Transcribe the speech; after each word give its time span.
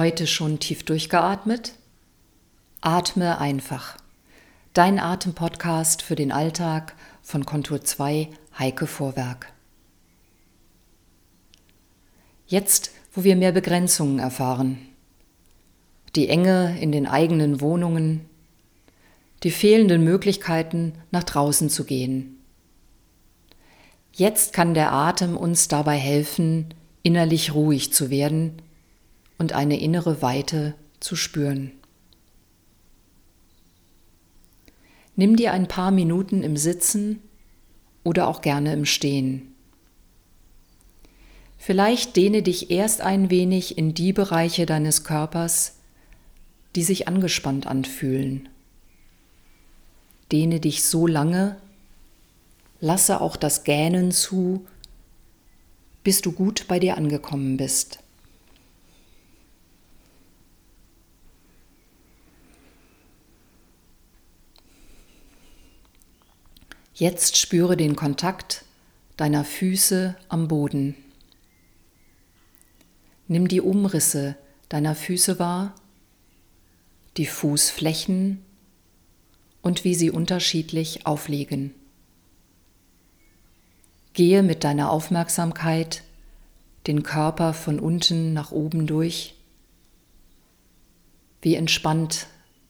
Heute 0.00 0.26
schon 0.26 0.60
tief 0.60 0.82
durchgeatmet? 0.82 1.74
Atme 2.80 3.38
einfach. 3.38 3.98
Dein 4.72 4.98
Atempodcast 4.98 6.00
für 6.00 6.14
den 6.14 6.32
Alltag 6.32 6.94
von 7.20 7.44
Kontur 7.44 7.84
2 7.84 8.30
Heike 8.58 8.86
Vorwerk. 8.86 9.52
Jetzt, 12.46 12.92
wo 13.12 13.24
wir 13.24 13.36
mehr 13.36 13.52
Begrenzungen 13.52 14.20
erfahren, 14.20 14.78
die 16.16 16.30
Enge 16.30 16.80
in 16.80 16.92
den 16.92 17.06
eigenen 17.06 17.60
Wohnungen, 17.60 18.24
die 19.42 19.50
fehlenden 19.50 20.02
Möglichkeiten, 20.02 20.94
nach 21.10 21.24
draußen 21.24 21.68
zu 21.68 21.84
gehen. 21.84 22.38
Jetzt 24.14 24.54
kann 24.54 24.72
der 24.72 24.94
Atem 24.94 25.36
uns 25.36 25.68
dabei 25.68 25.98
helfen, 25.98 26.72
innerlich 27.02 27.52
ruhig 27.52 27.92
zu 27.92 28.08
werden 28.08 28.62
und 29.40 29.54
eine 29.54 29.80
innere 29.80 30.20
Weite 30.20 30.74
zu 31.00 31.16
spüren. 31.16 31.72
Nimm 35.16 35.36
dir 35.36 35.52
ein 35.52 35.66
paar 35.66 35.90
Minuten 35.90 36.42
im 36.42 36.58
Sitzen 36.58 37.20
oder 38.04 38.28
auch 38.28 38.42
gerne 38.42 38.74
im 38.74 38.84
Stehen. 38.84 39.54
Vielleicht 41.56 42.16
dehne 42.16 42.42
dich 42.42 42.70
erst 42.70 43.00
ein 43.00 43.30
wenig 43.30 43.78
in 43.78 43.94
die 43.94 44.12
Bereiche 44.12 44.66
deines 44.66 45.04
Körpers, 45.04 45.78
die 46.76 46.82
sich 46.82 47.08
angespannt 47.08 47.66
anfühlen. 47.66 48.46
Dehne 50.30 50.60
dich 50.60 50.84
so 50.84 51.06
lange, 51.06 51.56
lasse 52.78 53.22
auch 53.22 53.36
das 53.36 53.64
Gähnen 53.64 54.12
zu, 54.12 54.66
bis 56.04 56.20
du 56.20 56.32
gut 56.32 56.66
bei 56.68 56.78
dir 56.78 56.98
angekommen 56.98 57.56
bist. 57.56 58.00
Jetzt 67.00 67.38
spüre 67.38 67.78
den 67.78 67.96
Kontakt 67.96 68.66
deiner 69.16 69.42
Füße 69.42 70.16
am 70.28 70.48
Boden. 70.48 70.94
Nimm 73.26 73.48
die 73.48 73.62
Umrisse 73.62 74.36
deiner 74.68 74.94
Füße 74.94 75.38
wahr, 75.38 75.74
die 77.16 77.24
Fußflächen 77.24 78.44
und 79.62 79.82
wie 79.84 79.94
sie 79.94 80.10
unterschiedlich 80.10 81.06
aufliegen. 81.06 81.74
Gehe 84.12 84.42
mit 84.42 84.62
deiner 84.62 84.90
Aufmerksamkeit 84.90 86.02
den 86.86 87.02
Körper 87.02 87.54
von 87.54 87.80
unten 87.80 88.34
nach 88.34 88.52
oben 88.52 88.86
durch. 88.86 89.36
Wie 91.40 91.54
entspannt 91.54 92.26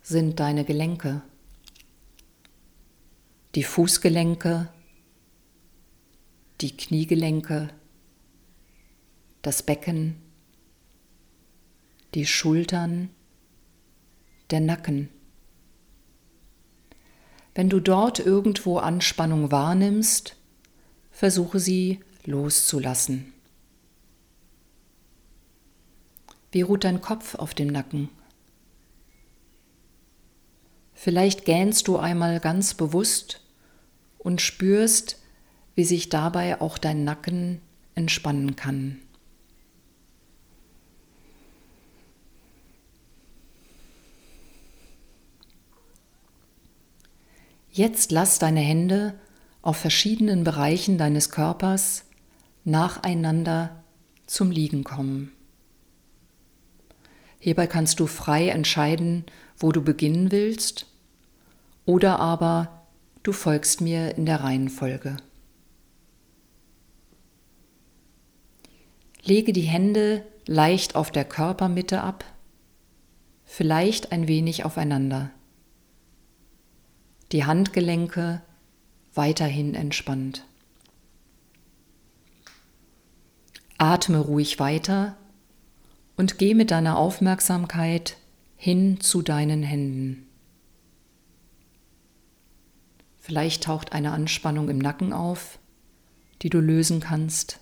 sind 0.00 0.40
deine 0.40 0.64
Gelenke? 0.64 1.20
Die 3.54 3.62
Fußgelenke, 3.62 4.68
die 6.60 6.76
Kniegelenke, 6.76 7.68
das 9.42 9.62
Becken, 9.62 10.16
die 12.14 12.26
Schultern, 12.26 13.10
der 14.50 14.60
Nacken. 14.60 15.08
Wenn 17.54 17.68
du 17.68 17.78
dort 17.78 18.18
irgendwo 18.18 18.78
Anspannung 18.78 19.52
wahrnimmst, 19.52 20.36
versuche 21.12 21.60
sie 21.60 22.00
loszulassen. 22.24 23.32
Wie 26.50 26.62
ruht 26.62 26.82
dein 26.82 27.00
Kopf 27.00 27.36
auf 27.36 27.54
dem 27.54 27.68
Nacken? 27.68 28.08
Vielleicht 30.92 31.44
gähnst 31.44 31.86
du 31.86 31.98
einmal 31.98 32.40
ganz 32.40 32.74
bewusst 32.74 33.43
und 34.24 34.40
spürst, 34.40 35.20
wie 35.76 35.84
sich 35.84 36.08
dabei 36.08 36.60
auch 36.60 36.78
dein 36.78 37.04
Nacken 37.04 37.60
entspannen 37.94 38.56
kann. 38.56 39.00
Jetzt 47.70 48.12
lass 48.12 48.38
deine 48.38 48.60
Hände 48.60 49.18
auf 49.60 49.76
verschiedenen 49.76 50.44
Bereichen 50.44 50.96
deines 50.96 51.30
Körpers 51.30 52.04
nacheinander 52.64 53.82
zum 54.26 54.50
Liegen 54.50 54.84
kommen. 54.84 55.32
Hierbei 57.40 57.66
kannst 57.66 58.00
du 58.00 58.06
frei 58.06 58.48
entscheiden, 58.48 59.24
wo 59.58 59.72
du 59.72 59.82
beginnen 59.82 60.30
willst, 60.30 60.86
oder 61.84 62.20
aber 62.20 62.83
du 63.24 63.32
folgst 63.32 63.80
mir 63.80 64.16
in 64.16 64.26
der 64.26 64.44
Reihenfolge. 64.44 65.16
Lege 69.24 69.52
die 69.52 69.62
Hände 69.62 70.24
leicht 70.46 70.94
auf 70.94 71.10
der 71.10 71.24
Körpermitte 71.24 72.02
ab, 72.02 72.24
vielleicht 73.44 74.12
ein 74.12 74.28
wenig 74.28 74.64
aufeinander. 74.64 75.30
Die 77.32 77.46
Handgelenke 77.46 78.42
weiterhin 79.14 79.74
entspannt. 79.74 80.44
Atme 83.78 84.18
ruhig 84.18 84.58
weiter 84.58 85.16
und 86.16 86.36
geh 86.38 86.54
mit 86.54 86.70
deiner 86.70 86.98
Aufmerksamkeit 86.98 88.18
hin 88.56 89.00
zu 89.00 89.22
deinen 89.22 89.62
Händen. 89.62 90.26
Vielleicht 93.24 93.64
taucht 93.64 93.94
eine 93.94 94.12
Anspannung 94.12 94.68
im 94.68 94.76
Nacken 94.76 95.14
auf, 95.14 95.58
die 96.42 96.50
du 96.50 96.60
lösen 96.60 97.00
kannst. 97.00 97.58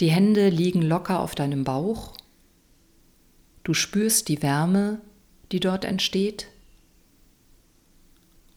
Die 0.00 0.10
Hände 0.10 0.48
liegen 0.48 0.82
locker 0.82 1.20
auf 1.20 1.36
deinem 1.36 1.62
Bauch. 1.62 2.14
Du 3.62 3.74
spürst 3.74 4.26
die 4.26 4.42
Wärme, 4.42 5.00
die 5.52 5.60
dort 5.60 5.84
entsteht 5.84 6.48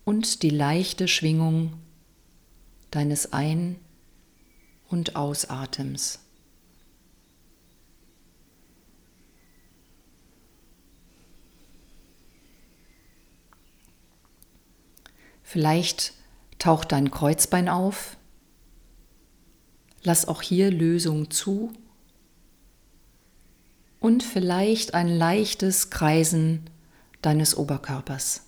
und 0.04 0.42
die 0.42 0.50
leichte 0.50 1.08
Schwingung 1.08 1.74
deines 2.90 3.34
Ein- 3.34 3.76
und 4.90 5.16
Ausatems. 5.16 6.23
Vielleicht 15.54 16.14
taucht 16.58 16.92
dein 16.94 17.12
Kreuzbein 17.12 17.70
auf. 17.70 18.18
Lass 20.02 20.28
auch 20.28 20.42
hier 20.42 20.72
Lösung 20.72 21.30
zu. 21.30 21.72
Und 24.00 24.24
vielleicht 24.24 24.96
ein 24.96 25.08
leichtes 25.08 25.92
Kreisen 25.92 26.68
deines 27.22 27.56
Oberkörpers. 27.56 28.42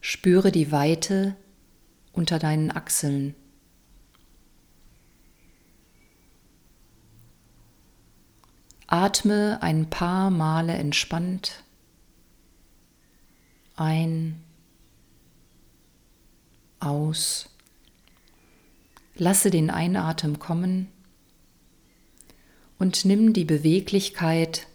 Spüre 0.00 0.52
die 0.52 0.70
Weite 0.70 1.34
unter 2.12 2.38
deinen 2.38 2.70
Achseln. 2.70 3.34
Atme 8.86 9.58
ein 9.60 9.90
paar 9.90 10.30
Male 10.30 10.74
entspannt 10.74 11.64
ein, 13.78 14.42
aus. 16.80 17.48
Lasse 19.16 19.50
den 19.50 19.70
Einatmen 19.70 20.38
kommen 20.38 20.88
und 22.78 23.04
nimm 23.04 23.32
die 23.32 23.44
Beweglichkeit 23.44 24.66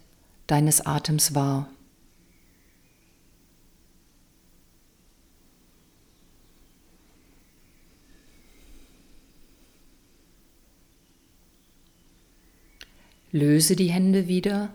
deines 0.46 0.84
Atems 0.84 1.34
wahr. 1.34 1.68
Löse 13.32 13.74
die 13.74 13.90
Hände 13.90 14.28
wieder, 14.28 14.72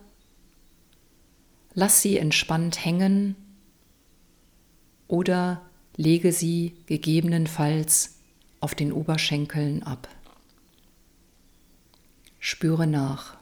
lass 1.74 2.02
sie 2.02 2.18
entspannt 2.18 2.84
hängen 2.84 3.38
oder 5.10 5.64
lege 5.98 6.32
sie 6.32 6.78
gegebenenfalls 6.86 8.20
auf 8.62 8.74
den 8.76 8.94
Oberschenkeln 8.94 9.84
ab. 9.84 10.08
Spüre 12.40 12.88
nach. 12.88 13.36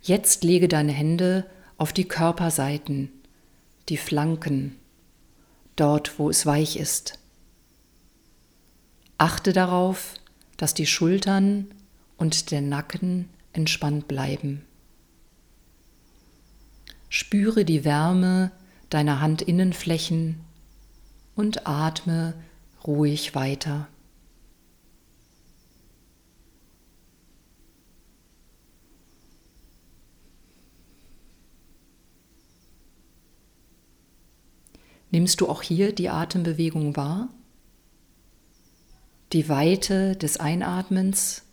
Jetzt 0.00 0.44
lege 0.44 0.68
deine 0.68 0.92
Hände 0.92 1.44
auf 1.78 1.92
die 1.92 2.06
Körperseiten 2.06 3.10
die 3.88 3.96
Flanken, 3.96 4.76
dort 5.74 6.20
wo 6.20 6.30
es 6.30 6.46
weich 6.46 6.76
ist. 6.76 7.18
Achte 9.18 9.52
darauf, 9.52 10.14
dass 10.56 10.74
die 10.74 10.86
Schultern 10.86 11.66
und 12.16 12.50
der 12.50 12.60
Nacken 12.60 13.28
entspannt 13.52 14.08
bleiben. 14.08 14.64
Spüre 17.08 17.64
die 17.64 17.84
Wärme 17.84 18.50
deiner 18.90 19.20
Handinnenflächen 19.20 20.40
und 21.34 21.66
atme 21.66 22.34
ruhig 22.86 23.34
weiter. 23.34 23.88
Nimmst 35.10 35.40
du 35.40 35.48
auch 35.48 35.62
hier 35.62 35.94
die 35.94 36.10
Atembewegung 36.10 36.96
wahr? 36.96 37.28
Die 39.32 39.48
Weite 39.48 40.14
des 40.16 40.38
Einatmens 40.38 41.45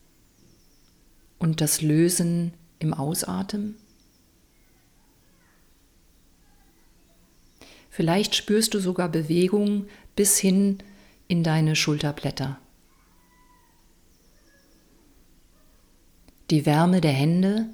und 1.43 1.59
das 1.59 1.81
Lösen 1.81 2.53
im 2.79 2.93
Ausatmen? 2.93 3.75
Vielleicht 7.89 8.33
spürst 8.33 8.73
du 8.73 8.79
sogar 8.79 9.09
Bewegung 9.09 9.87
bis 10.15 10.37
hin 10.39 10.77
in 11.27 11.43
deine 11.43 11.75
Schulterblätter. 11.75 12.57
Die 16.49 16.65
Wärme 16.65 17.01
der 17.01 17.11
Hände, 17.11 17.67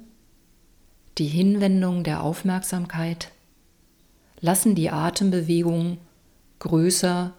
die 1.18 1.28
Hinwendung 1.28 2.02
der 2.02 2.24
Aufmerksamkeit 2.24 3.30
lassen 4.40 4.74
die 4.74 4.90
Atembewegung 4.90 5.98
größer 6.58 7.34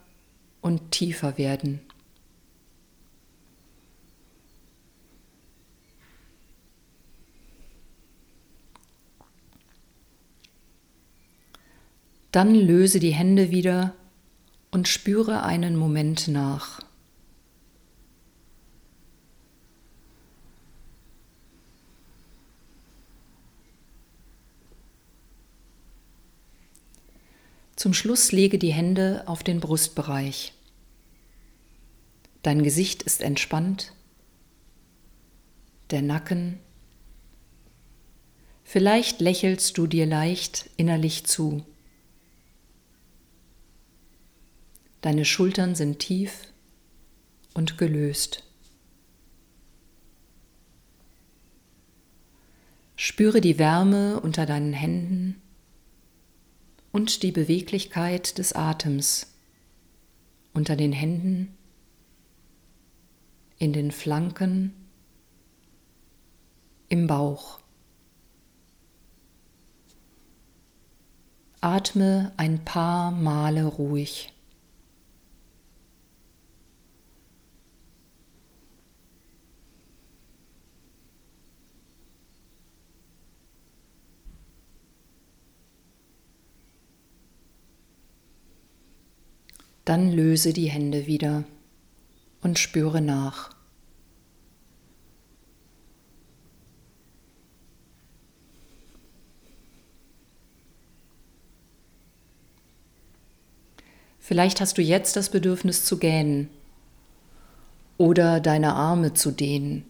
und 0.62 0.92
tiefer 0.92 1.36
werden. 1.36 1.82
Dann 12.32 12.54
löse 12.54 12.98
die 12.98 13.12
Hände 13.12 13.50
wieder 13.50 13.94
und 14.70 14.88
spüre 14.88 15.42
einen 15.42 15.76
Moment 15.76 16.28
nach. 16.28 16.80
Zum 27.76 27.92
Schluss 27.92 28.32
lege 28.32 28.58
die 28.58 28.72
Hände 28.72 29.24
auf 29.26 29.42
den 29.42 29.60
Brustbereich. 29.60 30.54
Dein 32.42 32.62
Gesicht 32.62 33.02
ist 33.02 33.20
entspannt, 33.20 33.92
der 35.90 36.00
Nacken. 36.00 36.60
Vielleicht 38.64 39.20
lächelst 39.20 39.76
du 39.76 39.86
dir 39.86 40.06
leicht 40.06 40.70
innerlich 40.76 41.26
zu. 41.26 41.66
Deine 45.02 45.24
Schultern 45.24 45.74
sind 45.74 45.98
tief 45.98 46.52
und 47.54 47.76
gelöst. 47.76 48.44
Spüre 52.94 53.40
die 53.40 53.58
Wärme 53.58 54.20
unter 54.20 54.46
deinen 54.46 54.72
Händen 54.72 55.42
und 56.92 57.24
die 57.24 57.32
Beweglichkeit 57.32 58.38
des 58.38 58.52
Atems 58.52 59.34
unter 60.52 60.76
den 60.76 60.92
Händen, 60.92 61.58
in 63.58 63.72
den 63.72 63.90
Flanken, 63.90 64.72
im 66.88 67.08
Bauch. 67.08 67.58
Atme 71.60 72.32
ein 72.36 72.64
paar 72.64 73.10
Male 73.10 73.64
ruhig. 73.64 74.32
Dann 89.84 90.12
löse 90.12 90.52
die 90.52 90.70
Hände 90.70 91.06
wieder 91.06 91.44
und 92.40 92.58
spüre 92.58 93.00
nach. 93.00 93.50
Vielleicht 104.18 104.60
hast 104.60 104.78
du 104.78 104.82
jetzt 104.82 105.16
das 105.16 105.30
Bedürfnis 105.30 105.84
zu 105.84 105.98
gähnen 105.98 106.48
oder 107.98 108.38
deine 108.38 108.74
Arme 108.74 109.14
zu 109.14 109.32
dehnen. 109.32 109.84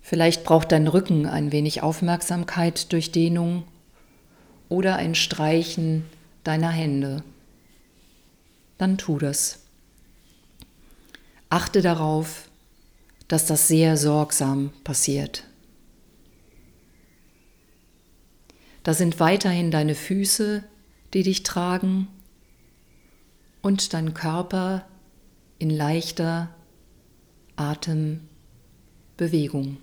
Vielleicht 0.00 0.44
braucht 0.44 0.72
dein 0.72 0.86
Rücken 0.86 1.26
ein 1.26 1.52
wenig 1.52 1.82
Aufmerksamkeit 1.82 2.92
durch 2.92 3.10
Dehnung 3.10 3.64
oder 4.68 4.96
ein 4.96 5.14
Streichen 5.14 6.04
deiner 6.44 6.70
Hände 6.70 7.24
dann 8.82 8.98
tu 8.98 9.16
das. 9.16 9.60
Achte 11.48 11.80
darauf, 11.82 12.50
dass 13.28 13.46
das 13.46 13.68
sehr 13.68 13.96
sorgsam 13.96 14.72
passiert. 14.82 15.44
Da 18.82 18.92
sind 18.92 19.20
weiterhin 19.20 19.70
deine 19.70 19.94
Füße, 19.94 20.64
die 21.14 21.22
dich 21.22 21.44
tragen 21.44 22.08
und 23.60 23.94
dein 23.94 24.14
Körper 24.14 24.84
in 25.60 25.70
leichter 25.70 26.52
Atembewegung. 27.54 29.76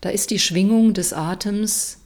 Da 0.00 0.10
ist 0.10 0.30
die 0.30 0.38
Schwingung 0.38 0.94
des 0.94 1.12
Atems 1.12 2.03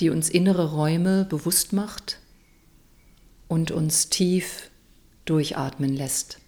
die 0.00 0.10
uns 0.10 0.28
innere 0.28 0.72
Räume 0.72 1.24
bewusst 1.24 1.72
macht 1.72 2.18
und 3.48 3.70
uns 3.70 4.08
tief 4.08 4.70
durchatmen 5.24 5.94
lässt. 5.94 6.38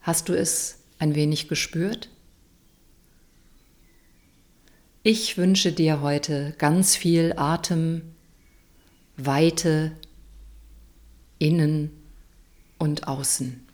Hast 0.00 0.28
du 0.28 0.32
es 0.32 0.78
ein 0.98 1.14
wenig 1.14 1.48
gespürt? 1.48 2.08
Ich 5.02 5.36
wünsche 5.36 5.72
dir 5.72 6.00
heute 6.00 6.54
ganz 6.58 6.96
viel 6.96 7.34
Atem, 7.36 8.02
Weite, 9.16 9.92
innen 11.38 11.90
und 12.78 13.06
außen. 13.06 13.67